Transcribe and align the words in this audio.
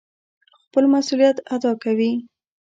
خپل 0.63 0.83
مسئوليت 0.93 1.37
اداء 1.55 1.75
کوي. 1.83 2.11